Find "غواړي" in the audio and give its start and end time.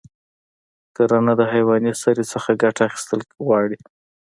3.45-3.77